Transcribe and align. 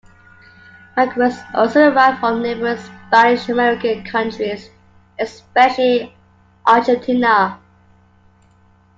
Migrants 0.97 1.37
also 1.53 1.79
arrived 1.91 2.21
from 2.21 2.41
neighboring 2.41 2.79
Spanish 2.79 3.47
American 3.49 4.03
countries, 4.03 4.71
especially 5.19 6.11
Argentina. 6.65 7.59